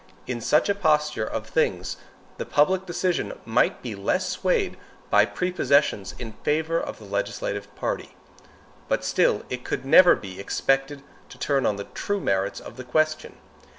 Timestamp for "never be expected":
9.85-11.03